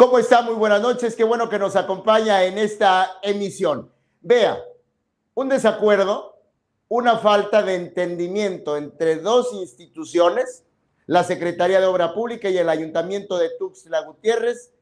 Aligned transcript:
¿Cómo 0.00 0.18
está? 0.18 0.40
Muy 0.40 0.54
buenas 0.54 0.80
noches. 0.80 1.14
Qué 1.14 1.24
bueno 1.24 1.50
que 1.50 1.58
nos 1.58 1.76
acompaña 1.76 2.42
en 2.44 2.56
esta 2.56 3.18
emisión. 3.20 3.92
Vea, 4.22 4.58
un 5.34 5.50
desacuerdo, 5.50 6.38
una 6.88 7.18
falta 7.18 7.62
de 7.62 7.74
entendimiento 7.74 8.78
entre 8.78 9.16
dos 9.16 9.52
instituciones, 9.52 10.64
la 11.04 11.22
Secretaría 11.22 11.80
de 11.80 11.86
Obra 11.86 12.14
Pública 12.14 12.48
y 12.48 12.56
el 12.56 12.70
Ayuntamiento 12.70 13.36
de 13.36 13.50
Tuxtla 13.58 14.00
Gutiérrez, 14.00 14.72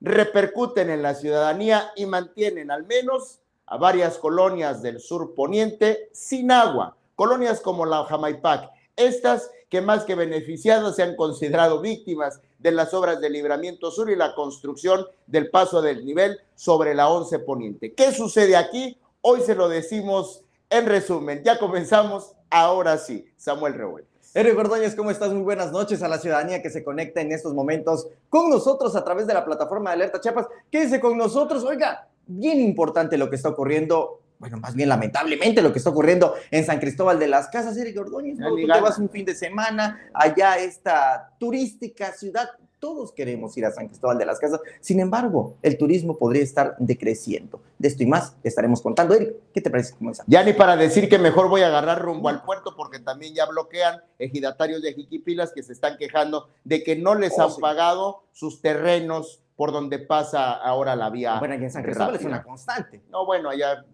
repercuten 0.00 0.88
en 0.88 1.02
la 1.02 1.16
ciudadanía 1.16 1.90
y 1.96 2.06
mantienen 2.06 2.70
al 2.70 2.86
menos 2.86 3.40
a 3.66 3.76
varias 3.76 4.18
colonias 4.18 4.82
del 4.82 5.00
sur 5.00 5.34
poniente 5.34 6.10
sin 6.12 6.52
agua, 6.52 6.96
colonias 7.16 7.60
como 7.60 7.86
la 7.86 8.04
Jamaipac. 8.04 8.70
Estas 8.94 9.50
que 9.70 9.80
más 9.80 10.04
que 10.04 10.16
beneficiadas 10.16 10.96
se 10.96 11.04
han 11.04 11.16
considerado 11.16 11.80
víctimas 11.80 12.40
de 12.58 12.72
las 12.72 12.92
obras 12.92 13.20
de 13.20 13.30
Libramiento 13.30 13.90
Sur 13.90 14.10
y 14.10 14.16
la 14.16 14.34
construcción 14.34 15.06
del 15.26 15.48
paso 15.48 15.80
del 15.80 16.04
nivel 16.04 16.40
sobre 16.56 16.94
la 16.94 17.08
11 17.08 17.38
Poniente. 17.38 17.94
¿Qué 17.94 18.12
sucede 18.12 18.56
aquí? 18.56 18.98
Hoy 19.22 19.40
se 19.42 19.54
lo 19.54 19.68
decimos 19.68 20.42
en 20.68 20.86
resumen. 20.86 21.42
Ya 21.44 21.58
comenzamos, 21.58 22.32
ahora 22.50 22.98
sí. 22.98 23.24
Samuel 23.36 23.74
Revueltas. 23.74 24.10
Eric 24.34 24.58
Ordóñez, 24.58 24.94
¿cómo 24.94 25.10
estás? 25.10 25.32
Muy 25.32 25.42
buenas 25.42 25.72
noches 25.72 26.02
a 26.02 26.08
la 26.08 26.18
ciudadanía 26.18 26.62
que 26.62 26.70
se 26.70 26.84
conecta 26.84 27.20
en 27.20 27.32
estos 27.32 27.54
momentos 27.54 28.08
con 28.28 28.50
nosotros 28.50 28.94
a 28.96 29.04
través 29.04 29.26
de 29.26 29.34
la 29.34 29.44
plataforma 29.44 29.90
de 29.90 29.94
Alerta 29.94 30.20
Chiapas. 30.20 30.46
Quédese 30.70 31.00
con 31.00 31.16
nosotros. 31.16 31.64
Oiga, 31.64 32.08
bien 32.26 32.60
importante 32.60 33.18
lo 33.18 33.30
que 33.30 33.36
está 33.36 33.48
ocurriendo 33.48 34.20
bueno, 34.40 34.56
más 34.56 34.74
bien 34.74 34.88
lamentablemente 34.88 35.60
lo 35.60 35.70
que 35.70 35.78
está 35.78 35.90
ocurriendo 35.90 36.34
en 36.50 36.64
San 36.64 36.80
Cristóbal 36.80 37.18
de 37.18 37.28
las 37.28 37.48
Casas, 37.48 37.76
Eric 37.76 37.98
Ordóñez, 38.00 38.38
¿no? 38.38 38.48
tú 38.48 38.56
te 38.56 38.80
vas 38.80 38.98
un 38.98 39.10
fin 39.10 39.26
de 39.26 39.34
semana 39.34 40.00
allá 40.14 40.56
esta 40.56 41.34
turística 41.38 42.12
ciudad, 42.12 42.48
todos 42.78 43.12
queremos 43.12 43.54
ir 43.58 43.66
a 43.66 43.70
San 43.70 43.88
Cristóbal 43.88 44.16
de 44.16 44.24
las 44.24 44.38
Casas, 44.38 44.60
sin 44.80 44.98
embargo, 44.98 45.58
el 45.60 45.76
turismo 45.76 46.16
podría 46.16 46.42
estar 46.42 46.74
decreciendo. 46.78 47.60
De 47.78 47.88
esto 47.88 48.02
y 48.02 48.06
más 48.06 48.34
estaremos 48.42 48.80
contando. 48.80 49.14
Eric, 49.14 49.34
¿qué 49.52 49.60
te 49.60 49.68
parece 49.68 49.94
cómo 49.94 50.10
es? 50.10 50.22
Ya 50.26 50.42
ni 50.42 50.54
para 50.54 50.74
decir 50.76 51.10
que 51.10 51.18
mejor 51.18 51.50
voy 51.50 51.60
a 51.60 51.66
agarrar 51.66 52.00
rumbo 52.00 52.30
al 52.30 52.42
puerto 52.42 52.74
porque 52.74 52.98
también 52.98 53.34
ya 53.34 53.44
bloquean 53.44 54.00
ejidatarios 54.18 54.80
de 54.80 54.94
Jiquipilas 54.94 55.52
que 55.52 55.62
se 55.62 55.74
están 55.74 55.98
quejando 55.98 56.48
de 56.64 56.82
que 56.82 56.96
no 56.96 57.14
les 57.14 57.38
oh, 57.38 57.42
han 57.42 57.56
pagado 57.60 58.22
sus 58.32 58.62
terrenos 58.62 59.42
por 59.56 59.72
donde 59.72 59.98
pasa 59.98 60.52
ahora 60.54 60.96
la 60.96 61.10
vía. 61.10 61.38
Bueno, 61.38 61.56
aquí 61.56 61.64
en 61.64 61.70
San 61.70 61.82
Cristóbal 61.82 62.14
es 62.14 62.24
una 62.24 62.42
constante. 62.42 63.02
No, 63.10 63.26
bueno, 63.26 63.50
allá 63.50 63.84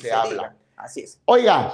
se, 0.00 0.12
habla. 0.12 0.56
Así 0.76 1.00
es. 1.02 1.20
Oiga, 1.24 1.72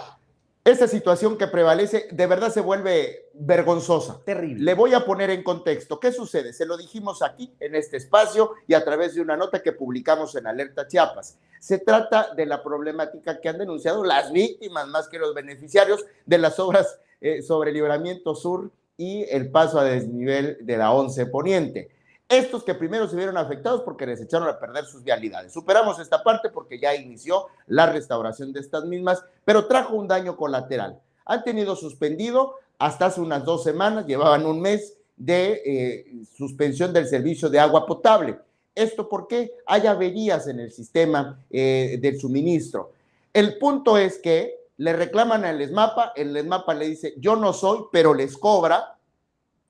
esta 0.62 0.86
situación 0.86 1.39
que 1.39 1.47
prevalece 1.47 2.08
de 2.11 2.27
verdad 2.27 2.52
se 2.52 2.61
vuelve 2.61 3.30
vergonzosa. 3.33 4.20
Terrible. 4.25 4.62
Le 4.62 4.75
voy 4.75 4.92
a 4.92 5.06
poner 5.06 5.30
en 5.30 5.42
contexto. 5.42 5.98
¿Qué 5.98 6.12
sucede? 6.12 6.52
Se 6.52 6.67
lo 6.67 6.77
dijimos 6.77 7.22
aquí 7.22 7.55
en 7.61 7.75
este 7.75 7.97
espacio 7.97 8.52
y 8.67 8.75
a 8.75 8.84
través 8.84 9.14
de 9.14 9.22
una 9.22 9.36
nota 9.36 9.62
que 9.62 9.72
publicamos 9.72 10.34
en 10.36 10.47
Alerta 10.47 10.86
Chiapas. 10.86 11.39
Se 11.58 11.78
trata 11.78 12.34
de 12.34 12.44
la 12.44 12.62
problemática 12.62 13.41
que 13.41 13.48
han 13.48 13.58
denunciado 13.58 14.05
las 14.05 14.33
víctimas 14.33 14.86
más 14.86 15.08
que 15.08 15.19
los 15.19 15.34
beneficiarios 15.34 16.05
de 16.27 16.39
las 16.39 16.58
obras 16.58 17.00
eh, 17.22 17.41
sobre 17.41 17.72
Libramiento 17.72 18.34
Sur 18.34 18.70
y 18.98 19.24
el 19.30 19.50
paso 19.50 19.80
a 19.80 19.84
desnivel 19.84 20.58
de 20.61 20.77
la 20.77 20.92
11 20.92 21.27
Poniente. 21.27 21.89
Estos 22.31 22.62
que 22.62 22.77
primero 22.77 23.09
se 23.09 23.17
vieron 23.17 23.36
afectados 23.36 23.83
porque 23.83 24.06
les 24.06 24.20
echaron 24.20 24.47
a 24.47 24.61
perder 24.61 24.84
sus 24.84 25.03
vialidades. 25.03 25.53
Superamos 25.53 25.98
esta 25.98 26.23
parte 26.23 26.48
porque 26.48 26.78
ya 26.78 26.95
inició 26.95 27.47
la 27.67 27.86
restauración 27.86 28.53
de 28.53 28.61
estas 28.61 28.84
mismas, 28.84 29.20
pero 29.45 29.67
trajo 29.67 29.96
un 29.96 30.07
daño 30.07 30.36
colateral. 30.36 31.01
Han 31.24 31.42
tenido 31.42 31.74
suspendido 31.74 32.55
hasta 32.79 33.07
hace 33.07 33.20
unas 33.20 33.45
dos 33.45 33.64
semanas, 33.64 34.07
llevaban 34.07 34.46
un 34.46 34.61
mes 34.61 34.96
de 35.17 35.61
eh, 35.67 36.13
suspensión 36.36 36.92
del 36.92 37.08
servicio 37.08 37.48
de 37.48 37.58
agua 37.58 37.85
potable. 37.85 38.39
¿Esto 38.77 39.08
porque 39.08 39.52
Hay 39.67 39.89
averías 39.89 40.46
en 40.46 40.61
el 40.61 40.70
sistema 40.70 41.36
eh, 41.51 41.98
del 42.01 42.20
suministro. 42.20 42.92
El 43.33 43.58
punto 43.58 43.98
es 43.98 44.19
que 44.19 44.55
le 44.77 44.92
reclaman 44.92 45.45
al 45.45 45.61
ESMAPA, 45.61 46.13
el 46.14 46.36
ESMAPA 46.36 46.74
le 46.74 46.90
dice, 46.90 47.14
yo 47.17 47.35
no 47.35 47.52
soy, 47.52 47.86
pero 47.90 48.14
les 48.14 48.39
cobra, 48.39 48.96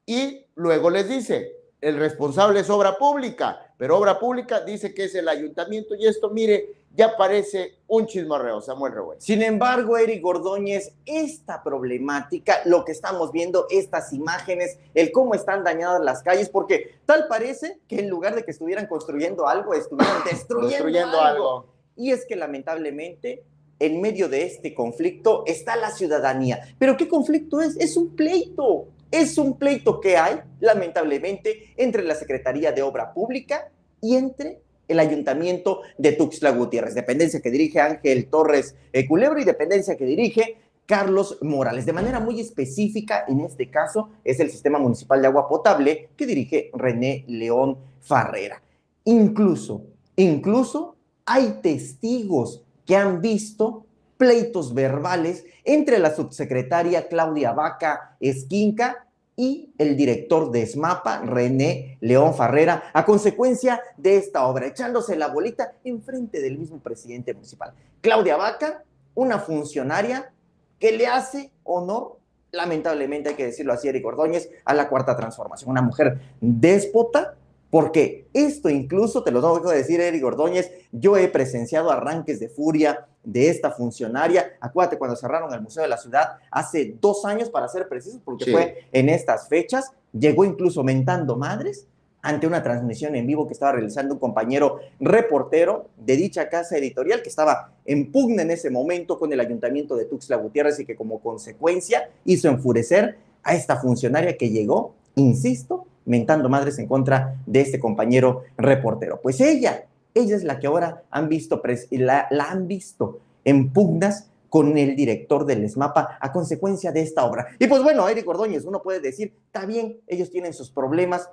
y 0.05 0.45
luego 0.57 0.91
les 0.91 1.09
dice, 1.09 1.60
el 1.81 1.97
responsable 1.97 2.61
es 2.61 2.71
obra 2.71 2.99
pública, 2.99 3.75
pero 3.79 3.97
obra 3.97 4.19
pública 4.19 4.61
dice 4.61 4.93
que 4.93 5.05
es 5.05 5.15
el 5.15 5.29
ayuntamiento 5.29 5.95
y 5.95 6.07
esto, 6.07 6.31
mire, 6.31 6.81
ya 6.95 7.17
parece 7.17 7.79
un 7.87 8.07
chismorreo, 8.07 8.61
Samuel 8.61 8.93
Revuelta. 8.93 9.25
Sin 9.25 9.43
embargo, 9.43 9.97
Eric 9.97 10.21
Gordóñez, 10.21 10.93
esta 11.07 11.63
problemática, 11.63 12.61
lo 12.65 12.85
que 12.85 12.93
estamos 12.93 13.31
viendo, 13.31 13.67
estas 13.71 14.13
imágenes, 14.13 14.79
el 14.95 15.13
cómo 15.13 15.35
están 15.35 15.63
dañadas 15.63 16.03
las 16.03 16.23
calles, 16.23 16.49
porque 16.49 16.99
tal 17.07 17.29
parece 17.29 17.79
que 17.87 18.01
en 18.01 18.11
lugar 18.11 18.35
de 18.35 18.45
que 18.45 18.51
estuvieran 18.51 18.87
construyendo 18.87 19.47
algo, 19.47 19.73
estuvieran 19.73 20.25
destruyendo, 20.31 21.21
algo. 21.21 21.67
Y 21.97 22.11
es 22.11 22.27
que 22.27 22.37
lamentablemente 22.37 23.45
en 23.79 24.01
medio 24.01 24.29
de 24.29 24.45
este 24.45 24.75
conflicto 24.75 25.45
está 25.47 25.77
la 25.77 25.91
ciudadanía. 25.91 26.75
Pero 26.79 26.97
¿qué 26.97 27.09
conflicto 27.09 27.61
es? 27.61 27.77
Es 27.79 27.97
un 27.97 28.15
pleito. 28.15 28.89
Es 29.11 29.39
un 29.39 29.59
pleito 29.59 30.01
que 30.01 30.17
hay, 30.17 30.41
lamentablemente, 30.61 31.75
entre 31.77 32.05
la 32.05 32.15
Secretaría 32.15 32.73
de 32.73 32.83
Obra 32.83 33.13
Pública 33.13 33.71
y 34.01 34.17
entre 34.17 34.61
el 34.87 34.99
Ayuntamiento 34.99 35.83
de 35.99 36.13
Tuxtla 36.13 36.51
Gutiérrez, 36.51 36.95
dependencia 36.95 37.41
que 37.41 37.51
dirige 37.51 37.81
Ángel 37.81 38.27
Torres 38.27 38.75
eh, 38.93 39.07
Culebro 39.07 39.41
y 39.41 39.45
dependencia 39.45 39.97
que 39.97 40.05
dirige 40.05 40.57
Carlos 40.87 41.39
Morales. 41.43 41.87
De 41.87 41.93
manera 41.93 42.19
muy 42.19 42.41
específica, 42.41 43.25
en 43.29 43.41
este 43.41 43.71
caso, 43.71 44.11
es 44.25 44.41
el 44.41 44.51
Sistema 44.51 44.79
Municipal 44.81 45.21
de 45.23 45.29
Agua 45.29 45.49
Potable 45.49 46.09
que 46.17 46.27
dirige 46.27 46.71
René 46.75 47.25
León 47.29 47.79
Farrera. 48.01 48.61
Incluso, 49.05 49.85
incluso 50.17 50.97
hay 51.25 51.61
testigos 51.63 52.65
que 52.85 52.97
han 52.97 53.21
visto 53.21 53.87
pleitos 54.21 54.75
verbales 54.75 55.47
entre 55.65 55.99
la 55.99 56.15
subsecretaria 56.15 57.09
Claudia 57.09 57.53
Vaca 57.53 58.19
Esquinca 58.21 59.07
y 59.35 59.73
el 59.79 59.97
director 59.97 60.51
de 60.51 60.67
SMAPA, 60.67 61.23
René 61.23 61.97
León 62.03 62.35
Farrera, 62.35 62.91
a 62.93 63.07
consecuencia 63.07 63.81
de 63.97 64.19
esta 64.19 64.45
obra, 64.45 64.67
echándose 64.67 65.17
la 65.17 65.29
bolita 65.29 65.73
enfrente 65.85 66.43
del 66.43 66.59
mismo 66.59 66.81
presidente 66.81 67.33
municipal. 67.33 67.73
Claudia 68.03 68.37
Vaca, 68.37 68.85
una 69.15 69.39
funcionaria 69.39 70.31
que 70.79 70.93
le 70.93 71.07
hace 71.07 71.51
honor, 71.65 72.19
lamentablemente 72.53 73.31
hay 73.31 73.37
que 73.37 73.47
decirlo 73.47 73.73
así, 73.73 73.89
Eric 73.89 74.05
Ordóñez, 74.05 74.51
a 74.67 74.75
la 74.75 74.91
cuarta 74.91 75.17
transformación. 75.17 75.71
Una 75.71 75.81
mujer 75.81 76.21
déspota, 76.43 77.37
porque 77.71 78.29
esto 78.33 78.69
incluso, 78.69 79.23
te 79.23 79.31
lo 79.31 79.41
tengo 79.41 79.63
que 79.63 79.77
decir, 79.77 80.01
Eric 80.01 80.25
Ordóñez, 80.25 80.73
yo 80.93 81.17
he 81.17 81.29
presenciado 81.29 81.91
arranques 81.91 82.41
de 82.41 82.49
furia 82.49 83.07
de 83.23 83.49
esta 83.49 83.71
funcionaria. 83.71 84.57
Acuérdate 84.61 84.99
cuando 84.99 85.17
cerraron 85.17 85.53
el 85.55 85.61
Museo 85.61 85.83
de 85.83 85.89
la 85.89 85.97
Ciudad 85.97 86.39
hace 86.51 86.97
dos 87.01 87.25
años, 87.25 87.49
para 87.49 87.69
ser 87.69 87.89
precisos, 87.89 88.21
porque 88.25 88.51
fue 88.51 88.87
en 88.93 89.09
estas 89.09 89.49
fechas, 89.49 89.93
llegó 90.13 90.45
incluso 90.45 90.83
mentando 90.83 91.37
madres 91.37 91.87
ante 92.23 92.47
una 92.47 92.63
transmisión 92.63 93.15
en 93.15 93.27
vivo 93.27 93.47
que 93.47 93.55
estaba 93.55 93.73
realizando 93.73 94.15
un 94.15 94.21
compañero 94.21 94.81
reportero 94.99 95.89
de 95.97 96.17
dicha 96.17 96.49
casa 96.49 96.77
editorial 96.77 97.23
que 97.23 97.31
estaba 97.31 97.73
en 97.87 98.13
pugna 98.13 98.43
en 98.43 98.51
ese 98.51 98.69
momento 98.69 99.19
con 99.19 99.33
el 99.33 99.41
ayuntamiento 99.41 99.97
de 99.97 100.05
Tuxtla 100.05 100.37
Gutiérrez 100.37 100.79
y 100.81 100.85
que 100.85 100.97
como 100.97 101.21
consecuencia 101.21 102.11
hizo 102.25 102.49
enfurecer 102.49 103.17
a 103.43 103.55
esta 103.55 103.77
funcionaria 103.81 104.37
que 104.37 104.51
llegó, 104.51 104.95
insisto, 105.15 105.87
mentando 106.05 106.49
madres 106.49 106.79
en 106.79 106.87
contra 106.87 107.37
de 107.47 107.61
este 107.61 107.79
compañero 107.79 108.43
reportero. 108.57 109.21
Pues 109.23 109.41
ella, 109.41 109.87
ella 110.15 110.37
es 110.37 110.45
la 110.45 110.59
que 110.59 110.67
ahora 110.67 111.03
han 111.11 111.29
visto, 111.29 111.63
la, 111.91 112.27
la 112.31 112.51
han 112.51 112.67
visto 112.67 113.21
en 113.45 113.73
pugnas 113.73 114.31
con 114.49 114.77
el 114.77 114.97
director 114.97 115.47
del 115.47 115.65
ESMAPA 115.65 116.19
a 116.21 116.33
consecuencia 116.33 116.91
de 116.93 117.03
esta 117.03 117.25
obra. 117.25 117.47
Y 117.59 117.67
pues 117.69 117.83
bueno, 117.83 118.09
Eric 118.09 118.29
Ordóñez, 118.29 118.65
uno 118.65 118.83
puede 118.83 119.01
decir, 119.01 119.33
está 119.47 119.65
bien, 119.65 120.01
ellos 120.09 120.31
tienen 120.31 120.53
sus 120.53 120.71
problemas 120.71 121.31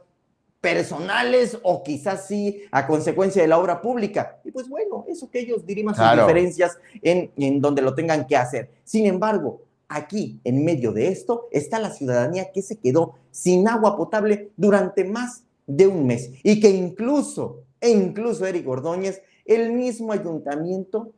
personales 0.62 1.58
o 1.64 1.84
quizás 1.84 2.28
sí 2.28 2.64
a 2.72 2.88
consecuencia 2.88 3.42
de 3.42 3.48
la 3.48 3.58
obra 3.58 3.82
pública. 3.82 4.40
Y 4.44 4.52
pues 4.52 4.70
bueno, 4.70 5.06
eso 5.08 5.30
que 5.30 5.40
ellos 5.40 5.66
diriman 5.66 5.96
sus 5.96 6.12
diferencias 6.12 6.78
en, 7.02 7.32
en 7.38 7.60
donde 7.62 7.82
lo 7.82 7.96
tengan 7.96 8.26
que 8.28 8.38
hacer. 8.38 8.70
Sin 8.84 9.06
embargo, 9.06 9.62
aquí, 9.90 10.40
en 10.44 10.66
medio 10.66 10.92
de 10.92 11.10
esto, 11.10 11.48
está 11.52 11.80
la 11.80 11.92
ciudadanía 11.92 12.52
que 12.52 12.62
se 12.62 12.78
quedó 12.78 13.16
sin 13.32 13.68
agua 13.68 13.98
potable 13.98 14.52
durante 14.58 15.04
más 15.04 15.44
de 15.66 15.88
un 15.88 16.08
mes 16.08 16.32
y 16.44 16.60
que 16.60 16.70
incluso, 16.70 17.62
e 17.80 17.90
incluso 17.90 18.46
Eric 18.46 18.68
Ordóñez, 18.68 19.22
el 19.46 19.74
mismo 19.74 20.12
ayuntamiento 20.12 21.12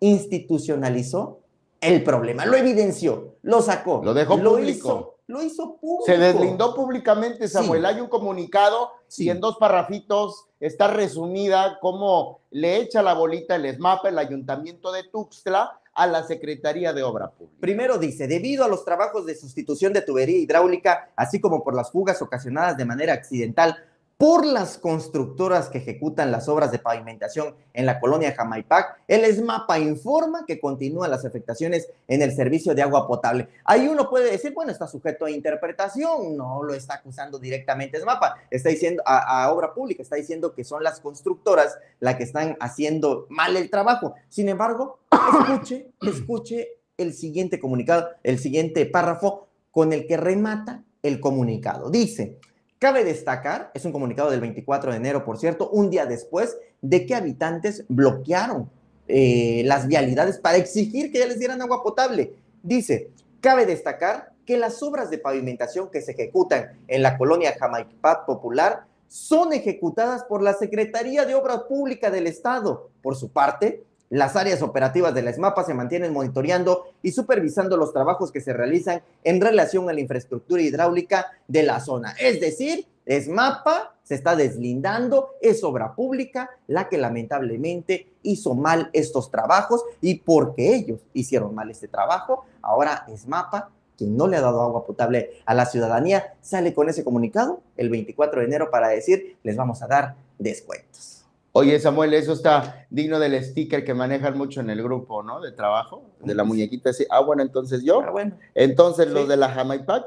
institucionalizó 0.00 1.40
el 1.80 2.02
problema, 2.02 2.46
lo 2.46 2.56
evidenció, 2.56 3.36
lo 3.42 3.62
sacó, 3.62 4.02
lo 4.04 4.14
dejó 4.14 4.36
lo 4.36 4.52
público. 4.52 4.88
Hizo, 4.88 5.13
lo 5.26 5.42
hizo 5.42 5.76
público. 5.76 6.04
Se 6.06 6.18
deslindó 6.18 6.74
públicamente, 6.74 7.48
Samuel. 7.48 7.86
Hay 7.86 8.00
un 8.00 8.08
comunicado 8.08 8.90
y 9.16 9.30
en 9.30 9.40
dos 9.40 9.56
parrafitos 9.56 10.46
está 10.60 10.88
resumida 10.88 11.78
cómo 11.80 12.40
le 12.50 12.76
echa 12.76 13.02
la 13.02 13.14
bolita 13.14 13.56
el 13.56 13.64
ESMAPA, 13.64 14.08
el 14.08 14.18
ayuntamiento 14.18 14.92
de 14.92 15.04
Tuxtla, 15.04 15.80
a 15.94 16.06
la 16.06 16.24
Secretaría 16.24 16.92
de 16.92 17.02
Obra 17.02 17.30
Pública. 17.30 17.56
Primero 17.60 17.98
dice, 17.98 18.26
debido 18.26 18.64
a 18.64 18.68
los 18.68 18.84
trabajos 18.84 19.26
de 19.26 19.36
sustitución 19.36 19.92
de 19.92 20.02
tubería 20.02 20.38
hidráulica, 20.38 21.12
así 21.14 21.40
como 21.40 21.62
por 21.62 21.74
las 21.74 21.92
fugas 21.92 22.20
ocasionadas 22.20 22.76
de 22.76 22.84
manera 22.84 23.12
accidental 23.12 23.76
por 24.16 24.46
las 24.46 24.78
constructoras 24.78 25.68
que 25.68 25.78
ejecutan 25.78 26.30
las 26.30 26.48
obras 26.48 26.70
de 26.70 26.78
pavimentación 26.78 27.54
en 27.72 27.84
la 27.84 27.98
colonia 27.98 28.34
Jamaipac, 28.34 29.00
el 29.08 29.24
ESMAPA 29.24 29.78
informa 29.80 30.44
que 30.46 30.60
continúan 30.60 31.10
las 31.10 31.24
afectaciones 31.24 31.88
en 32.06 32.22
el 32.22 32.34
servicio 32.34 32.74
de 32.74 32.82
agua 32.82 33.08
potable. 33.08 33.48
Ahí 33.64 33.88
uno 33.88 34.08
puede 34.08 34.30
decir, 34.30 34.54
bueno, 34.54 34.70
está 34.70 34.86
sujeto 34.86 35.24
a 35.24 35.30
interpretación, 35.30 36.36
no 36.36 36.62
lo 36.62 36.74
está 36.74 36.94
acusando 36.94 37.38
directamente 37.38 37.98
ESMAPA, 37.98 38.36
está 38.50 38.68
diciendo 38.68 39.02
a, 39.04 39.50
obra 39.52 39.74
pública, 39.74 40.02
está 40.02 40.16
diciendo 40.16 40.54
que 40.54 40.64
son 40.64 40.84
las 40.84 41.00
constructoras 41.00 41.76
las 41.98 42.14
que 42.14 42.22
están 42.22 42.56
haciendo 42.60 43.26
mal 43.28 43.56
el 43.56 43.68
trabajo. 43.68 44.14
Sin 44.28 44.48
embargo, 44.48 45.00
escuche, 45.40 45.88
escuche 46.02 46.68
el 46.96 47.14
siguiente 47.14 47.58
comunicado, 47.58 48.10
el 48.22 48.38
siguiente 48.38 48.86
párrafo 48.86 49.48
con 49.72 49.92
el 49.92 50.06
que 50.06 50.16
remata 50.16 50.84
el 51.02 51.20
comunicado. 51.20 51.90
Dice, 51.90 52.38
Cabe 52.84 53.02
destacar, 53.02 53.70
es 53.72 53.86
un 53.86 53.92
comunicado 53.92 54.30
del 54.30 54.42
24 54.42 54.90
de 54.90 54.98
enero, 54.98 55.24
por 55.24 55.38
cierto, 55.38 55.70
un 55.70 55.88
día 55.88 56.04
después 56.04 56.58
de 56.82 57.06
que 57.06 57.14
habitantes 57.14 57.86
bloquearon 57.88 58.68
eh, 59.08 59.62
las 59.64 59.86
vialidades 59.88 60.36
para 60.36 60.58
exigir 60.58 61.10
que 61.10 61.20
ya 61.20 61.24
les 61.24 61.38
dieran 61.38 61.62
agua 61.62 61.82
potable. 61.82 62.34
Dice, 62.62 63.08
cabe 63.40 63.64
destacar 63.64 64.34
que 64.44 64.58
las 64.58 64.82
obras 64.82 65.08
de 65.08 65.16
pavimentación 65.16 65.90
que 65.90 66.02
se 66.02 66.12
ejecutan 66.12 66.78
en 66.86 67.00
la 67.00 67.16
colonia 67.16 67.56
Jamaipat 67.58 68.26
Popular 68.26 68.84
son 69.08 69.54
ejecutadas 69.54 70.24
por 70.24 70.42
la 70.42 70.52
Secretaría 70.52 71.24
de 71.24 71.34
Obras 71.34 71.60
Públicas 71.66 72.12
del 72.12 72.26
Estado. 72.26 72.90
Por 73.00 73.16
su 73.16 73.30
parte, 73.30 73.82
las 74.10 74.36
áreas 74.36 74.62
operativas 74.62 75.14
de 75.14 75.22
la 75.22 75.30
ESMAPA 75.30 75.64
se 75.64 75.74
mantienen 75.74 76.12
monitoreando 76.12 76.84
y 77.02 77.12
supervisando 77.12 77.76
los 77.76 77.92
trabajos 77.92 78.30
que 78.30 78.40
se 78.40 78.52
realizan 78.52 79.02
en 79.24 79.40
relación 79.40 79.88
a 79.88 79.92
la 79.92 80.00
infraestructura 80.00 80.62
hidráulica 80.62 81.26
de 81.48 81.62
la 81.62 81.80
zona. 81.80 82.14
Es 82.20 82.40
decir, 82.40 82.86
ESMAPA 83.06 83.94
se 84.02 84.14
está 84.14 84.36
deslindando, 84.36 85.30
es 85.40 85.64
obra 85.64 85.94
pública 85.94 86.50
la 86.66 86.88
que 86.88 86.98
lamentablemente 86.98 88.12
hizo 88.22 88.54
mal 88.54 88.90
estos 88.92 89.30
trabajos 89.30 89.84
y 90.00 90.16
porque 90.16 90.74
ellos 90.74 91.00
hicieron 91.12 91.54
mal 91.54 91.70
este 91.70 91.88
trabajo, 91.88 92.44
ahora 92.62 93.04
ESMAPA 93.08 93.70
quien 93.96 94.16
no 94.16 94.26
le 94.26 94.36
ha 94.36 94.40
dado 94.40 94.62
agua 94.62 94.84
potable 94.86 95.40
a 95.46 95.54
la 95.54 95.66
ciudadanía, 95.66 96.34
sale 96.40 96.74
con 96.74 96.88
ese 96.88 97.04
comunicado 97.04 97.60
el 97.76 97.90
24 97.90 98.40
de 98.40 98.46
enero 98.46 98.70
para 98.70 98.88
decir, 98.88 99.36
les 99.42 99.56
vamos 99.56 99.82
a 99.82 99.86
dar 99.86 100.16
descuentos. 100.38 101.23
Oye, 101.56 101.78
Samuel, 101.78 102.14
eso 102.14 102.32
está 102.32 102.84
digno 102.90 103.20
del 103.20 103.40
sticker 103.44 103.84
que 103.84 103.94
manejan 103.94 104.36
mucho 104.36 104.60
en 104.60 104.70
el 104.70 104.82
grupo, 104.82 105.22
¿no? 105.22 105.40
De 105.40 105.52
trabajo, 105.52 106.02
de 106.18 106.34
la 106.34 106.42
muñequita 106.42 106.90
así. 106.90 107.06
Ah, 107.08 107.20
bueno, 107.20 107.42
entonces 107.42 107.84
yo. 107.84 108.00
Ah, 108.00 108.10
bueno. 108.10 108.36
Entonces 108.56 109.06
los 109.06 109.28
de 109.28 109.36
la 109.36 109.50
Jamaipac, 109.50 110.04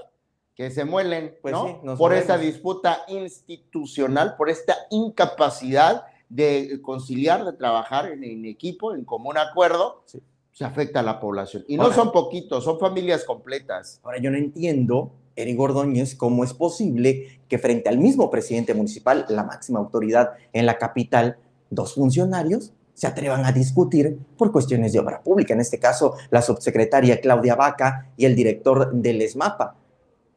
que 0.55 0.71
se 0.71 0.83
muelen, 0.83 1.37
pues 1.41 1.53
¿no? 1.53 1.95
por 1.97 2.13
esta 2.13 2.37
disputa 2.37 3.05
institucional, 3.07 4.35
por 4.35 4.49
esta 4.49 4.75
incapacidad 4.89 6.07
de 6.27 6.81
conciliar, 6.81 7.45
de 7.45 7.53
trabajar 7.53 8.11
en, 8.11 8.43
equipo, 8.45 8.93
en 8.93 9.05
común 9.05 9.37
acuerdo, 9.37 10.03
se 10.51 10.65
afecta 10.65 10.99
a 10.99 11.03
la 11.03 11.17
población. 11.21 11.63
Y 11.69 11.77
no 11.77 11.93
son 11.93 12.11
poquitos, 12.11 12.65
son 12.65 12.77
familias 12.77 13.23
completas. 13.23 14.01
Ahora, 14.03 14.19
yo 14.19 14.29
no 14.31 14.37
entiendo, 14.37 15.13
Eric 15.37 15.59
Ordóñez, 15.59 16.15
cómo 16.15 16.43
es 16.43 16.53
posible 16.53 17.39
que 17.47 17.57
frente 17.57 17.87
al 17.87 17.99
mismo 17.99 18.29
presidente 18.29 18.73
municipal, 18.73 19.25
la 19.29 19.43
máxima 19.43 19.79
autoridad 19.79 20.31
en 20.51 20.65
la 20.65 20.77
capital, 20.77 21.37
dos 21.69 21.93
funcionarios 21.93 22.73
se 22.93 23.05
atrevan 23.05 23.45
a 23.45 23.51
discutir 23.51 24.17
por 24.37 24.51
cuestiones 24.51 24.91
de 24.91 24.99
obra 24.99 25.21
pública, 25.21 25.53
en 25.53 25.59
este 25.59 25.77
caso 25.77 26.15
la 26.31 26.41
subsecretaria 26.41 27.21
Claudia 27.21 27.55
Vaca 27.55 28.09
y 28.17 28.25
el 28.25 28.35
director 28.35 28.91
del 28.91 29.21
ESMAPA. 29.21 29.75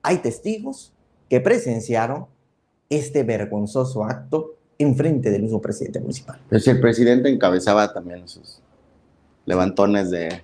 Hay 0.02 0.18
testigos 0.18 0.92
que 1.30 1.40
presenciaron 1.40 2.26
este 2.90 3.22
vergonzoso 3.22 4.04
acto 4.04 4.56
en 4.76 4.94
frente 4.94 5.30
del 5.30 5.42
mismo 5.42 5.62
presidente 5.62 6.00
municipal. 6.00 6.38
Pues 6.50 6.66
el 6.68 6.80
presidente 6.80 7.30
encabezaba 7.30 7.92
también 7.92 8.28
sus 8.28 8.60
levantones 9.46 10.10
de 10.10 10.42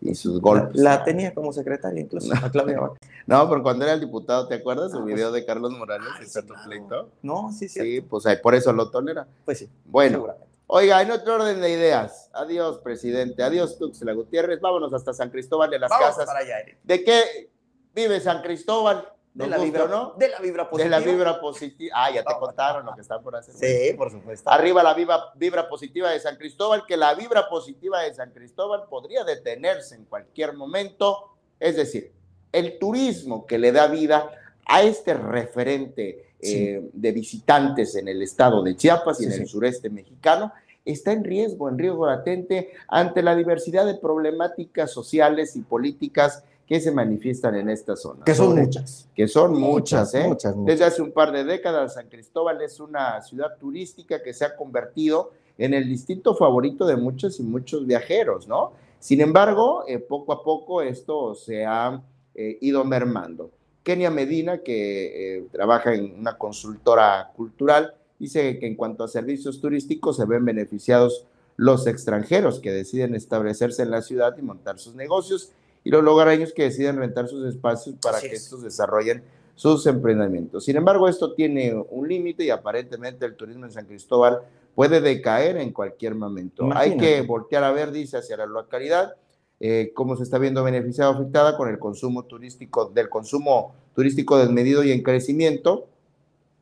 y 0.00 0.14
sus 0.14 0.40
golpes. 0.40 0.80
La, 0.80 1.02
tenía 1.04 1.34
como 1.34 1.52
secretaria 1.52 2.00
incluso, 2.00 2.32
no. 2.32 2.50
Claudia 2.50 2.80
Vaca. 2.80 2.98
No, 3.26 3.46
pero 3.50 3.62
cuando 3.62 3.84
era 3.84 3.92
el 3.92 4.00
diputado, 4.00 4.48
¿te 4.48 4.54
acuerdas 4.54 4.92
ah, 4.94 5.02
video 5.02 5.28
pues 5.28 5.42
de 5.42 5.46
Carlos 5.46 5.72
Morales 5.72 6.08
y 6.22 6.24
sí, 6.24 6.40
pleito? 6.64 7.10
No, 7.20 7.52
sí, 7.52 7.68
sí. 7.68 7.80
Sí, 7.80 8.00
pues 8.00 8.24
por 8.42 8.54
eso 8.54 8.72
lo 8.72 8.90
tolera. 8.90 9.26
Pues 9.44 9.58
sí. 9.58 9.68
Bueno, 9.84 10.28
oiga, 10.66 11.02
en 11.02 11.10
otro 11.10 11.34
orden 11.34 11.60
de 11.60 11.70
ideas. 11.70 12.30
Adiós, 12.32 12.78
presidente. 12.78 13.42
Adiós, 13.42 13.76
Tuxla 13.76 14.14
Gutiérrez. 14.14 14.62
Vámonos 14.62 14.94
hasta 14.94 15.12
San 15.12 15.28
Cristóbal 15.28 15.68
de 15.68 15.78
las 15.78 15.90
Casas. 15.90 16.24
Para 16.24 16.38
allá, 16.38 16.56
¿De 16.82 17.04
qué 17.04 17.50
vive 17.94 18.18
San 18.18 18.40
Cristóbal? 18.40 19.06
De 19.38 19.46
la, 19.46 19.58
vibra, 19.58 19.86
¿no? 19.86 20.14
de 20.18 20.28
la 20.28 20.40
vibra 20.40 20.68
positiva. 20.68 20.98
De 20.98 21.04
la 21.04 21.12
vibra 21.12 21.40
positiva. 21.40 21.94
Ah, 21.94 22.10
ya 22.10 22.24
te 22.24 22.34
contaron 22.40 22.84
lo 22.84 22.92
que 22.92 23.02
están 23.02 23.22
por 23.22 23.36
hacer. 23.36 23.54
Sí, 23.54 23.94
por 23.96 24.10
supuesto. 24.10 24.50
Arriba 24.50 24.82
la 24.82 24.94
vibra, 24.94 25.32
vibra 25.36 25.68
positiva 25.68 26.10
de 26.10 26.18
San 26.18 26.36
Cristóbal, 26.36 26.84
que 26.84 26.96
la 26.96 27.14
vibra 27.14 27.48
positiva 27.48 28.02
de 28.02 28.12
San 28.14 28.32
Cristóbal 28.32 28.86
podría 28.90 29.22
detenerse 29.22 29.94
en 29.94 30.06
cualquier 30.06 30.54
momento. 30.54 31.36
Es 31.60 31.76
decir, 31.76 32.12
el 32.50 32.80
turismo 32.80 33.46
que 33.46 33.58
le 33.58 33.70
da 33.70 33.86
vida 33.86 34.28
a 34.66 34.82
este 34.82 35.14
referente 35.14 36.32
eh, 36.40 36.90
de 36.92 37.12
visitantes 37.12 37.94
en 37.94 38.08
el 38.08 38.22
estado 38.22 38.62
de 38.62 38.76
Chiapas 38.76 39.20
y 39.20 39.26
en 39.26 39.32
el 39.32 39.46
sureste 39.46 39.88
mexicano 39.88 40.52
está 40.84 41.12
en 41.12 41.22
riesgo, 41.22 41.68
en 41.68 41.78
riesgo 41.78 42.06
latente 42.06 42.72
ante 42.88 43.22
la 43.22 43.36
diversidad 43.36 43.86
de 43.86 43.94
problemáticas 43.94 44.90
sociales 44.90 45.54
y 45.56 45.60
políticas 45.60 46.44
que 46.68 46.80
se 46.80 46.92
manifiestan 46.92 47.54
en 47.54 47.70
esta 47.70 47.96
zona. 47.96 48.24
Que 48.26 48.34
son 48.34 48.54
muchas. 48.54 49.08
Que 49.14 49.26
son 49.26 49.58
muchas, 49.58 50.14
¿eh? 50.14 50.28
Muchas, 50.28 50.54
Desde 50.66 50.84
hace 50.84 51.00
un 51.00 51.12
par 51.12 51.32
de 51.32 51.42
décadas, 51.42 51.94
San 51.94 52.08
Cristóbal 52.10 52.60
es 52.60 52.78
una 52.78 53.22
ciudad 53.22 53.56
turística 53.58 54.22
que 54.22 54.34
se 54.34 54.44
ha 54.44 54.54
convertido 54.54 55.32
en 55.56 55.72
el 55.72 55.88
distrito 55.88 56.34
favorito 56.34 56.86
de 56.86 56.96
muchos 56.96 57.40
y 57.40 57.42
muchos 57.42 57.86
viajeros, 57.86 58.46
¿no? 58.46 58.72
Sin 58.98 59.22
embargo, 59.22 59.84
eh, 59.88 59.98
poco 59.98 60.32
a 60.34 60.44
poco 60.44 60.82
esto 60.82 61.34
se 61.34 61.64
ha 61.64 62.02
eh, 62.34 62.58
ido 62.60 62.84
mermando. 62.84 63.50
Kenia 63.82 64.10
Medina, 64.10 64.58
que 64.58 65.46
trabaja 65.50 65.94
en 65.94 66.20
una 66.20 66.36
consultora 66.36 67.32
cultural, 67.34 67.94
dice 68.18 68.58
que 68.58 68.66
en 68.66 68.76
cuanto 68.76 69.04
a 69.04 69.08
servicios 69.08 69.58
turísticos 69.62 70.16
se 70.18 70.26
ven 70.26 70.44
beneficiados 70.44 71.24
los 71.56 71.86
extranjeros 71.86 72.60
que 72.60 72.70
deciden 72.70 73.14
establecerse 73.14 73.82
en 73.82 73.90
la 73.90 74.02
ciudad 74.02 74.36
y 74.36 74.42
montar 74.42 74.78
sus 74.78 74.94
negocios 74.94 75.52
y 75.88 75.90
los 75.90 76.04
lugareños 76.04 76.52
que 76.52 76.64
deciden 76.64 76.98
rentar 76.98 77.28
sus 77.28 77.46
espacios 77.46 77.96
para 78.02 78.20
que 78.20 78.34
estos 78.34 78.62
desarrollen 78.62 79.22
sus 79.54 79.86
emprendimientos. 79.86 80.66
Sin 80.66 80.76
embargo, 80.76 81.08
esto 81.08 81.32
tiene 81.32 81.82
un 81.88 82.06
límite 82.06 82.44
y 82.44 82.50
aparentemente 82.50 83.24
el 83.24 83.36
turismo 83.36 83.64
en 83.64 83.72
San 83.72 83.86
Cristóbal 83.86 84.42
puede 84.74 85.00
decaer 85.00 85.56
en 85.56 85.72
cualquier 85.72 86.14
momento. 86.14 86.68
Hay 86.74 86.98
que 86.98 87.22
voltear 87.22 87.64
a 87.64 87.72
ver, 87.72 87.90
dice, 87.90 88.18
hacia 88.18 88.36
la 88.36 88.44
localidad, 88.44 89.14
eh, 89.60 89.92
cómo 89.94 90.14
se 90.14 90.24
está 90.24 90.36
viendo 90.36 90.62
beneficiada 90.62 91.08
o 91.08 91.14
afectada 91.14 91.56
con 91.56 91.70
el 91.70 91.78
consumo 91.78 92.24
turístico, 92.24 92.90
del 92.90 93.08
consumo 93.08 93.74
turístico 93.94 94.36
desmedido 94.36 94.84
y 94.84 94.92
en 94.92 95.02
crecimiento. 95.02 95.86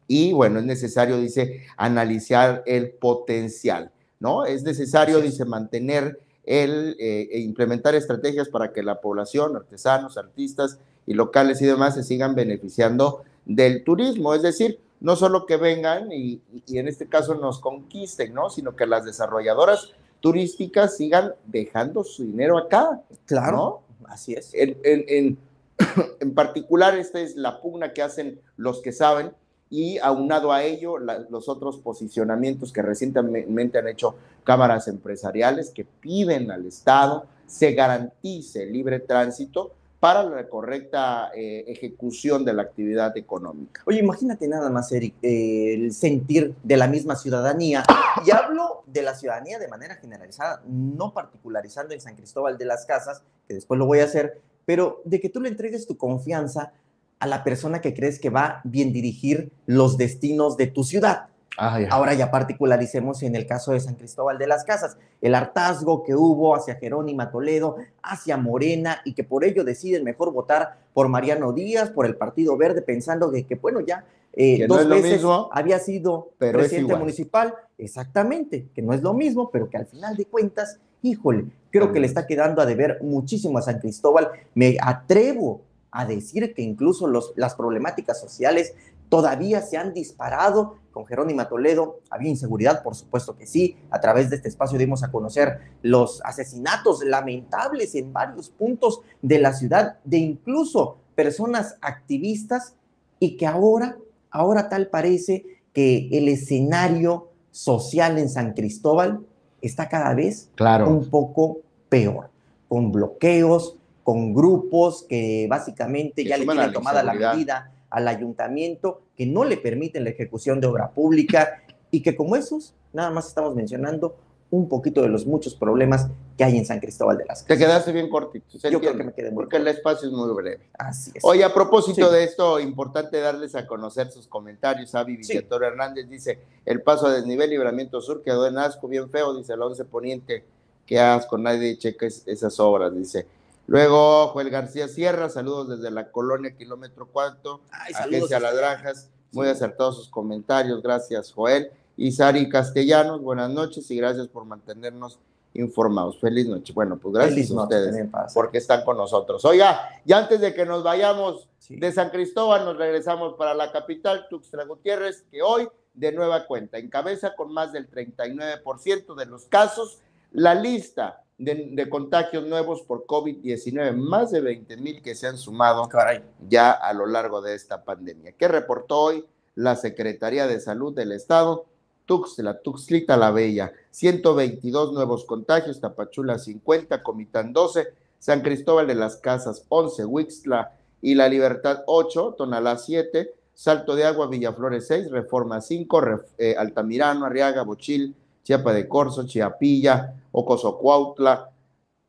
Y 0.07 0.35
bueno, 0.35 0.61
es 0.61 0.67
necesario, 0.67 1.19
dice, 1.19 1.67
analizar 1.77 2.63
el 2.65 2.93
potencial, 2.93 3.91
¿no? 4.21 4.47
Es 4.47 4.63
necesario, 4.63 5.21
dice, 5.21 5.45
mantener 5.45 6.21
el 6.47 6.97
eh, 6.99 7.29
e 7.33 7.41
implementar 7.41 7.95
estrategias 7.95 8.49
para 8.49 8.73
que 8.73 8.83
la 8.83 9.01
población, 9.01 9.57
artesanos, 9.57 10.17
artistas 10.17 10.79
y 11.07 11.15
locales 11.15 11.61
y 11.61 11.67
demás 11.67 11.95
se 11.95 12.03
sigan 12.03 12.35
beneficiando 12.35 13.23
del 13.45 13.85
turismo, 13.85 14.35
es 14.35 14.43
decir, 14.43 14.81
no 15.01 15.17
solo 15.17 15.47
que 15.47 15.57
vengan 15.57 16.11
y, 16.11 16.41
en 16.69 16.89
este 16.89 17.07
caso 17.07 17.35
nos 17.35 17.61
conquisten, 17.61 18.33
¿no? 18.33 18.49
sino 18.51 18.75
que 18.75 18.87
las 18.87 19.05
desarrolladoras 19.05 19.91
turísticas 20.21 20.97
sigan 20.97 21.35
dejando 21.45 22.03
su 22.03 22.25
dinero 22.25 22.59
acá. 22.59 23.03
Claro, 23.27 23.83
así 24.07 24.35
es. 24.35 24.51
En, 24.55 24.77
en, 24.85 25.39
en 26.21 26.35
particular, 26.35 26.97
esta 26.97 27.21
es 27.21 27.37
la 27.37 27.61
pugna 27.61 27.93
que 27.93 28.03
hacen 28.03 28.41
los 28.57 28.81
que 28.81 28.93
saben, 28.93 29.33
y 29.71 29.99
aunado 29.99 30.53
a 30.53 30.63
ello 30.63 30.99
los 30.99 31.49
otros 31.49 31.79
posicionamientos 31.79 32.73
que 32.73 32.83
recientemente 32.83 33.79
han 33.79 33.89
hecho 33.89 34.17
cámaras 34.45 34.89
empresariales 34.89 35.71
que 35.71 35.85
piden 35.85 36.51
al 36.51 36.67
Estado 36.67 37.27
se 37.47 37.73
garantice 37.73 38.67
libre 38.67 39.01
tránsito 39.01 39.73
para 39.99 40.23
la 40.23 40.49
correcta 40.49 41.31
eh, 41.35 41.65
ejecución 41.67 42.45
de 42.45 42.53
la 42.53 42.63
actividad 42.63 43.17
económica. 43.17 43.83
Oye, 43.87 44.01
imagínate 44.01 44.47
nada 44.47 44.69
más, 44.71 44.93
Eric, 44.93 45.15
eh, 45.23 45.75
el 45.75 45.93
sentir 45.93 46.55
de 46.63 46.77
la 46.77 46.87
misma 46.87 47.17
ciudadanía, 47.17 47.83
y 48.25 48.31
hablo 48.31 48.85
de 48.87 49.03
la 49.03 49.15
ciudadanía 49.15 49.59
de 49.59 49.69
manera 49.69 49.97
generalizada, 49.97 50.63
no 50.67 51.13
particularizando 51.13 51.95
en 51.95 52.01
San 52.01 52.15
Cristóbal 52.15 52.59
de 52.59 52.67
las 52.67 52.85
Casas, 52.85 53.23
que 53.49 53.55
después 53.55 53.79
lo 53.79 53.87
voy 53.87 54.01
a 54.01 54.05
hacer, 54.05 54.41
pero 54.67 55.01
de 55.05 55.19
que 55.19 55.31
tú 55.31 55.41
le 55.41 55.49
entregues 55.49 55.87
tu 55.87 55.97
confianza 55.97 56.73
a 57.19 57.27
la 57.27 57.45
persona 57.45 57.81
que 57.81 57.95
crees 57.95 58.19
que 58.19 58.31
va 58.31 58.47
a 58.47 58.61
bien 58.65 58.93
dirigir 58.93 59.51
los 59.67 59.97
destinos 59.97 60.57
de 60.57 60.67
tu 60.67 60.85
ciudad. 60.85 61.29
Ah, 61.59 61.79
Ahora 61.91 62.13
ya 62.13 62.31
particularicemos 62.31 63.23
en 63.23 63.35
el 63.35 63.47
caso 63.47 63.73
de 63.73 63.81
San 63.81 63.95
Cristóbal 63.95 64.37
de 64.37 64.47
las 64.47 64.65
Casas, 64.65 64.99
el 65.23 65.35
hartazgo 65.35 66.03
que 66.03 66.15
hubo 66.15 66.55
hacia 66.55 66.75
Jerónima 66.75 67.31
Toledo, 67.31 67.77
hacia 68.03 68.37
Morena, 68.37 69.01
y 69.07 69.15
que 69.15 69.25
por 69.25 69.43
ello 69.43 69.65
deciden 69.65 70.05
mejor 70.05 70.33
votar 70.33 70.77
por 70.93 71.09
Mariano 71.09 71.53
Díaz, 71.53 71.91
por 71.91 72.05
el 72.05 72.17
Partido 72.17 72.59
Verde, 72.59 72.83
pensando 72.83 73.31
que, 73.33 73.47
que 73.47 73.55
bueno, 73.55 73.81
ya 73.81 74.05
eh, 74.35 74.67
no 74.69 74.77
dos 74.77 74.87
veces 74.87 75.13
mismo, 75.13 75.49
había 75.51 75.79
sido 75.79 76.33
pero 76.37 76.59
presidente 76.59 76.95
municipal, 76.95 77.55
exactamente, 77.79 78.69
que 78.75 78.83
no 78.83 78.93
es 78.93 79.03
lo 79.03 79.15
mismo, 79.15 79.51
pero 79.51 79.71
que 79.71 79.79
al 79.79 79.87
final 79.87 80.15
de 80.15 80.27
cuentas, 80.27 80.79
híjole, 81.01 81.47
creo 81.71 81.91
que 81.91 82.01
le 82.01 82.07
está 82.07 82.27
quedando 82.27 82.61
a 82.61 82.67
deber 82.67 82.99
muchísimo 83.03 83.57
a 83.57 83.63
San 83.63 83.79
Cristóbal. 83.79 84.29
Me 84.55 84.77
atrevo 84.79 85.63
a 85.99 86.07
decir 86.07 86.55
que 86.55 86.63
incluso 86.63 87.07
los, 87.07 87.33
las 87.37 87.55
problemáticas 87.55 88.21
sociales 88.21 88.75
todavía 89.09 89.63
se 89.63 89.77
han 89.77 89.95
disparado. 89.95 90.77
Con 90.91 91.07
Jerónima 91.07 91.49
Toledo 91.49 92.01
había 92.11 92.31
inseguridad, 92.31 92.83
por 92.83 92.95
supuesto 92.95 93.37
que 93.37 93.47
sí. 93.47 93.77
A 93.91 94.01
través 94.01 94.31
de 94.31 94.37
este 94.37 94.49
espacio 94.49 94.79
dimos 94.79 95.03
a 95.03 95.11
conocer 95.11 95.61
los 95.83 96.21
asesinatos 96.25 97.05
lamentables 97.05 97.95
en 97.95 98.13
varios 98.13 98.51
puntos 98.51 99.01
de 99.23 99.39
la 99.39 99.53
ciudad, 99.53 99.99
de 100.05 100.19
incluso 100.19 100.99
personas 101.15 101.77
activistas, 101.81 102.75
y 103.19 103.37
que 103.37 103.47
ahora, 103.47 103.97
ahora 104.31 104.69
tal 104.69 104.89
parece 104.89 105.45
que 105.73 106.09
el 106.13 106.29
escenario 106.29 107.29
social 107.51 108.19
en 108.19 108.29
San 108.29 108.53
Cristóbal 108.53 109.21
está 109.63 109.89
cada 109.89 110.15
vez 110.15 110.51
Claro. 110.55 110.89
un 110.89 111.09
poco 111.09 111.59
peor, 111.89 112.29
con 112.69 112.93
bloqueos, 112.93 113.77
con 114.07 114.33
grupos 114.33 115.05
que 115.09 115.49
básicamente 115.51 116.23
Que 116.23 116.29
ya 116.29 116.37
le 116.37 116.45
tienen 116.45 116.65
la 116.65 116.73
tomada 116.73 117.03
la 117.03 117.13
medida 117.13 117.73
al 117.91 118.07
ayuntamiento, 118.07 119.01
que 119.17 119.27
no 119.27 119.43
le 119.45 119.57
permiten 119.57 120.05
la 120.05 120.11
ejecución 120.11 120.61
de 120.61 120.69
obra 120.69 120.91
pública 120.91 121.61
y 121.91 122.03
que 122.05 122.15
como 122.15 122.37
esos, 122.37 122.73
nada 122.93 123.11
más 123.11 123.27
estamos 123.27 123.53
mencionando 123.57 124.15
un 124.53 124.69
poquito 124.69 125.03
de 125.03 125.09
los 125.09 125.27
muchos 125.27 125.57
problemas 125.57 126.07
que 126.39 126.45
hay 126.45 126.57
en 126.57 126.65
San 126.65 126.79
Cristóbal 126.79 127.19
de 127.19 127.25
las 127.25 127.43
Te 127.45 127.49
Casas. 127.55 127.67
quedaste 127.67 127.91
bien 127.91 128.09
cortito. 128.09 128.57
se 128.57 128.71
Yo 128.71 128.79
creo 128.79 128.97
que 128.97 129.03
me 129.03 129.13
quedé 129.13 129.31
muy 129.33 129.43
Porque 129.43 129.57
el 129.57 129.67
espacio 129.67 130.07
es 130.07 130.15
muy 130.15 130.33
breve. 130.33 130.61
Así 130.79 131.11
es. 131.13 131.25
Oye, 131.25 131.43
a 131.43 131.53
propósito 131.53 132.09
Sí. 132.09 132.15
de 132.15 132.23
esto, 132.23 132.61
importante 132.61 133.19
darles 133.19 133.57
a 133.57 133.67
conocer 133.67 134.13
sus 134.13 134.29
comentarios. 134.29 134.95
Avi 134.95 135.25
Sí. 135.25 135.33
Villatoro 135.33 135.67
Hernández 135.67 136.09
dice: 136.09 136.39
el 136.65 136.81
paso 136.81 137.07
a 137.09 137.13
desnivel 137.13 137.51
Libramiento 137.51 138.01
Sur 138.01 138.23
quedó 138.23 138.47
en 138.47 138.57
asco, 138.57 138.87
bien 138.87 139.11
feo, 139.11 139.35
dice 139.37 139.55
el 139.55 139.63
11 139.63 139.85
Poniente. 139.85 140.45
Qué 140.87 141.01
asco, 141.01 141.37
nadie 141.39 141.77
checa 141.77 142.07
es- 142.07 142.23
esas 142.29 142.61
obras, 142.61 142.95
dice. 142.95 143.27
Luego, 143.67 144.29
Joel 144.29 144.51
García 144.51 144.87
Sierra, 144.89 145.29
saludos 145.29 145.69
desde 145.69 145.91
la 145.91 146.11
colonia 146.11 146.57
Kilómetro 146.57 147.07
Cuarto, 147.09 147.63
Ay, 147.71 147.93
Agencia. 147.95 148.39
Granjas. 148.39 149.11
Muy 149.33 149.47
Sí. 149.47 149.53
acertados 149.53 149.97
sus 149.97 150.09
comentarios, 150.09 150.83
gracias, 150.83 151.33
Joel. 151.33 151.71
Y 151.97 152.13
Sari 152.13 152.49
Castellanos, 152.49 153.21
buenas 153.23 153.51
noches 153.51 153.91
y 153.91 153.97
gracias 153.97 154.29
por 154.29 154.45
mantenernos 154.45 155.19
informados. 155.55 156.19
Feliz 156.21 156.47
noche. 156.47 156.73
Bueno, 156.75 156.97
pues 156.99 157.15
gracias 157.15 157.35
Feliz 157.35 157.51
a 157.51 157.63
ustedes 157.63 158.09
porque 158.35 158.59
están 158.59 158.85
con 158.85 158.97
nosotros. 158.99 159.45
Oiga, 159.45 159.89
y 160.05 160.13
antes 160.13 160.41
de 160.41 160.55
que 160.55 160.65
nos 160.67 160.83
vayamos 160.85 161.49
Sí. 161.59 161.77
de 161.77 161.91
San 161.91 162.11
Cristóbal, 162.11 162.65
nos 162.65 162.77
regresamos 162.77 163.35
para 163.35 163.55
la 163.55 163.73
capital, 163.73 164.27
Tuxtla 164.31 164.65
Gutiérrez, 164.65 165.23
que 165.31 165.43
hoy, 165.43 165.69
de 165.95 166.13
nueva 166.13 166.47
cuenta, 166.47 166.79
encabeza 166.79 167.35
con 167.35 167.53
más 167.53 167.73
del 167.73 167.89
39% 167.89 169.15
de 169.17 169.27
los 169.27 169.47
casos 169.47 169.99
la 170.31 170.55
lista 170.55 171.23
de, 171.39 171.69
de 171.73 171.89
contagios 171.91 172.47
nuevos 172.47 172.83
por 172.83 173.05
COVID-19, 173.07 173.95
más 173.97 174.31
de 174.31 174.41
20 174.41 174.77
mil 174.79 175.03
que 175.03 175.15
se 175.15 175.27
han 175.27 175.37
sumado 175.37 175.89
Caray. 175.89 176.23
ya 176.49 176.71
a 176.71 176.93
lo 176.95 177.07
largo 177.07 177.43
de 177.43 177.55
esta 177.55 177.85
pandemia. 177.85 178.33
¿Qué 178.33 178.49
reportó 178.49 179.01
hoy 179.01 179.25
la 179.55 179.77
Secretaría 179.77 180.47
de 180.47 180.61
Salud 180.61 180.95
del 180.95 181.13
Estado? 181.13 181.67
Tuxtla, 182.07 182.61
Tuxtlita 182.61 183.17
la 183.17 183.33
Bella, 183.33 183.73
122 183.91 184.93
nuevos 184.93 185.25
contagios, 185.25 185.81
Tapachula 185.81 186.39
50, 186.39 187.03
Comitán 187.03 187.53
12, 187.53 187.89
San 188.19 188.41
Cristóbal 188.43 188.87
de 188.87 188.95
las 188.95 189.17
Casas 189.17 189.65
11, 189.69 190.05
Huixtla 190.05 190.73
y 191.03 191.15
La 191.17 191.29
Libertad 191.29 191.83
8, 191.87 192.35
Tonalá 192.39 192.79
7, 192.79 193.35
Salto 193.55 193.95
de 193.97 194.05
Agua, 194.05 194.29
Villaflores 194.29 194.87
6, 194.87 195.11
Reforma 195.11 195.61
5, 195.61 196.01
Ref- 196.01 196.25
eh, 196.39 196.55
Altamirano, 196.57 197.27
Arriaga, 197.27 197.63
Bochil, 197.63 198.15
Chiapa 198.47 198.73
de 198.73 198.87
Corzo, 198.87 199.27
Chiapilla, 199.27 200.15
Ocosocuautla 200.31 201.51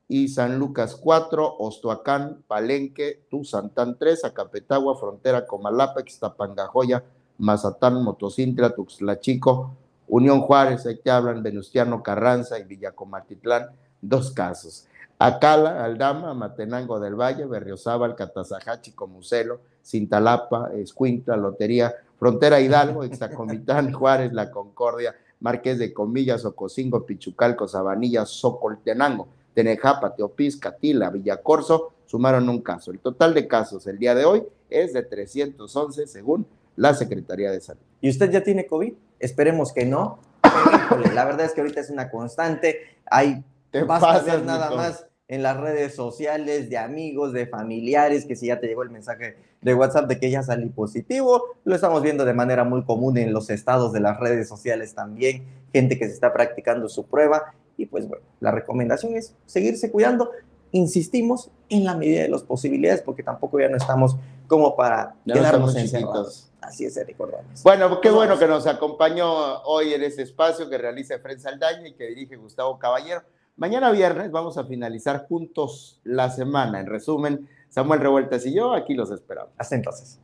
y 0.08 0.27
San 0.27 0.60
Lucas 0.60 0.96
4, 0.96 1.56
Ostoacán, 1.58 2.44
Palenque, 2.48 3.24
Tuzantán 3.27 3.98
3, 3.98 4.24
Acapetagua, 4.25 4.96
Frontera, 5.00 5.48
Comalapa, 5.48 6.01
Ixtapangajoya, 6.01 7.03
Mazatán, 7.39 8.03
Motocintla, 8.03 8.70
Tuxtla 8.70 9.20
Chico, 9.20 9.72
Unión 10.08 10.41
Juárez, 10.41 10.86
ahí 10.86 10.98
te 10.98 11.10
hablan, 11.10 11.41
Venustiano 11.41 12.03
Carranza 12.03 12.60
y 12.60 12.65
Villacomartitlán, 12.65 13.72
dos 14.00 14.29
casos. 14.29 14.86
Acala, 15.17 15.84
Aldama, 15.84 16.36
Matenango 16.36 17.00
del 17.00 17.15
Valle, 17.15 17.46
Berriozábal, 17.48 18.15
Catazajachi, 18.15 18.91
Comucelo, 18.91 19.62
Cintalapa, 19.84 20.70
Escuintla, 20.75 21.36
Lotería, 21.36 21.96
Frontera 22.20 22.62
Hidalgo, 22.62 23.03
Ixtacomitán, 23.06 23.91
Juárez, 23.91 24.32
La 24.34 24.51
Concordia, 24.51 25.15
Marqués 25.39 25.77
de 25.79 25.94
Comillas, 25.94 26.46
Ocosingo, 26.46 27.06
Pichucalco, 27.06 27.67
Sabanilla, 27.67 28.25
Socoltenango, 28.25 29.27
Tenejapa, 29.53 30.15
Teopisca, 30.15 30.75
Tila, 30.75 31.10
Villacorso, 31.10 31.94
sumaron 32.06 32.48
un 32.50 32.62
caso. 32.62 32.91
El 32.91 33.00
total 33.00 33.34
de 33.34 33.48
casos 33.48 33.88
el 33.88 33.98
día 33.98 34.15
de 34.15 34.25
hoy 34.25 34.44
es 34.70 34.94
de 34.94 35.03
311 35.03 36.08
según 36.08 36.46
la 36.75 36.94
Secretaría 36.94 37.51
de 37.51 37.60
Salud. 37.62 37.82
¿Y 38.01 38.10
usted 38.10 38.32
ya 38.32 38.44
tiene 38.44 38.67
COVID? 38.67 38.94
Esperemos 39.20 39.74
que 39.74 39.86
no. 39.86 40.20
La 41.13 41.25
verdad 41.25 41.46
es 41.48 41.53
que 41.53 41.62
ahorita 41.62 41.82
es 41.82 41.89
una 41.89 42.10
constante. 42.12 42.98
Hay 43.10 43.44
Te 43.72 43.84
Basta 43.84 44.08
pasas, 44.08 44.25
ver 44.25 44.46
nada 44.46 44.65
Nico. 44.70 44.77
más 44.77 45.06
en 45.27 45.43
las 45.43 45.57
redes 45.57 45.93
sociales 45.96 46.69
de 46.69 46.77
amigos, 46.77 47.34
de 47.34 47.48
familiares, 47.48 48.25
que 48.25 48.36
si 48.36 48.48
ya 48.48 48.60
te 48.60 48.67
llegó 48.67 48.84
el 48.84 48.89
mensaje 48.89 49.36
de 49.62 49.74
WhatsApp 49.74 50.07
de 50.07 50.19
que 50.19 50.29
ya 50.31 50.43
salí 50.43 50.69
positivo, 50.69 51.43
lo 51.65 51.75
estamos 51.75 52.01
viendo 52.01 52.24
de 52.24 52.34
manera 52.34 52.63
muy 52.63 52.84
común 52.84 53.17
en 53.17 53.34
los 53.34 53.50
estados 53.50 53.91
de 53.91 54.00
las 54.00 54.19
redes 54.19 54.48
sociales 54.48 54.93
también, 54.93 55.46
gente 55.74 55.98
que 56.00 56.05
se 56.05 56.13
está 56.13 56.31
practicando 56.31 56.88
su 56.88 57.05
prueba 57.05 57.53
y 57.75 57.88
pues 57.88 58.07
bueno, 58.07 58.24
la 58.39 58.51
recomendación 58.51 59.15
es 59.15 59.36
seguirse 59.46 59.91
cuidando, 59.91 60.31
insistimos 60.72 61.51
en 61.69 61.84
la 61.84 61.96
medida 61.96 62.22
de 62.22 62.29
las 62.29 62.43
posibilidades 62.43 63.01
porque 63.01 63.24
tampoco 63.24 63.60
ya 63.60 63.67
no 63.67 63.77
estamos 63.77 64.15
como 64.48 64.75
para 64.75 65.15
no 65.25 65.34
quedarnos 65.34 65.75
encerrados. 65.75 66.50
Así 66.62 66.86
es, 66.86 66.98
Eric 66.98 67.19
Ordóñez. 67.19 67.63
Bueno, 67.63 68.01
qué 68.01 68.10
bueno 68.10 68.38
que 68.38 68.48
nos 68.48 68.65
acompañó 68.65 69.62
hoy 69.63 69.93
en 69.93 70.03
este 70.03 70.24
espacio 70.24 70.69
que 70.69 70.77
realiza 70.77 71.15
Efren 71.15 71.39
Saldaña 71.39 71.88
y 71.88 71.93
que 71.93 72.07
dirige 72.07 72.36
Gustavo 72.36 72.79
Caballero. 72.79 73.22
Mañana 73.57 73.89
viernes 73.89 74.29
vamos 74.29 74.55
a 74.59 74.65
finalizar 74.65 75.25
juntos 75.27 75.99
la 76.03 76.29
semana. 76.29 76.79
En 76.79 76.85
resumen, 76.85 77.49
Samuel 77.69 77.99
Revueltas 77.99 78.45
y 78.45 78.53
yo 78.53 78.73
aquí 78.73 78.93
los 78.93 79.09
esperamos. 79.09 79.51
Hasta 79.57 79.75
entonces. 79.75 80.19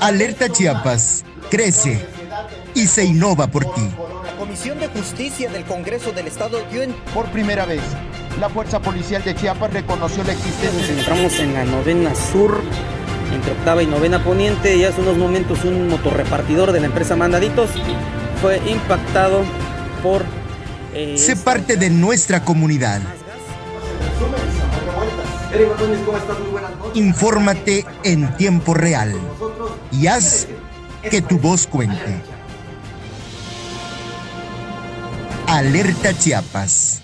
Alerta 0.00 0.48
Chiapas, 0.48 1.24
crece 1.48 2.04
y 2.74 2.86
se 2.88 3.04
innova 3.04 3.46
por 3.46 3.64
ti. 3.74 3.88
La 4.24 4.36
Comisión 4.36 4.80
de 4.80 4.88
Justicia 4.88 5.48
del 5.52 5.64
Congreso 5.66 6.10
del 6.10 6.26
Estado 6.26 6.58
dio 6.72 6.82
en 6.82 6.92
Por 7.14 7.30
primera 7.30 7.64
vez, 7.64 7.82
la 8.40 8.48
Fuerza 8.48 8.80
Policial 8.80 9.22
de 9.22 9.36
Chiapas 9.36 9.72
reconoció 9.72 10.24
la 10.24 10.32
Nos 10.32 10.42
existencia 10.42 10.92
encontramos 10.92 11.38
en 11.38 11.54
la 11.54 11.64
novena 11.64 12.12
sur, 12.16 12.60
entre 13.32 13.52
octava 13.52 13.82
y 13.82 13.86
novena 13.86 14.22
poniente, 14.22 14.76
y 14.76 14.84
hace 14.84 15.00
unos 15.00 15.16
momentos 15.16 15.64
un 15.64 15.88
motorrepartidor 15.88 16.72
de 16.72 16.80
la 16.80 16.86
empresa 16.86 17.16
Mandaditos 17.16 17.70
fue 18.40 18.60
impactado 18.70 19.42
por... 20.02 20.24
eh, 20.94 21.16
Sé 21.18 21.36
parte 21.36 21.76
de 21.76 21.90
nuestra 21.90 22.44
comunidad. 22.44 23.00
Infórmate 26.94 27.84
en 28.04 28.34
tiempo 28.36 28.74
real 28.74 29.14
y 29.90 30.06
haz 30.06 30.46
que 31.10 31.20
tu 31.20 31.38
voz 31.38 31.66
cuente. 31.66 32.22
Alerta 35.46 36.16
Chiapas. 36.16 37.01